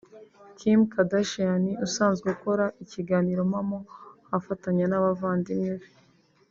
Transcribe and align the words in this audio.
Kim 0.59 0.79
Kardashian 0.91 1.63
usanzwe 1.85 2.27
ukora 2.35 2.65
ikiganiro 2.83 3.41
mpamo 3.51 3.79
afatanya 4.37 4.85
n’abavandimwe 4.87 5.69
be 5.79 5.89